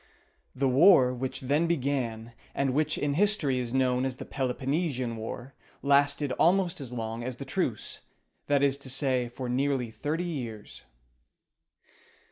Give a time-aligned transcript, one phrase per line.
[0.55, 5.53] The war which then began, and which in history is known as the Peloponnesian War,
[5.83, 7.99] lasted almost as long as the truce;
[8.47, 10.81] that is to say, for nearly thirty years.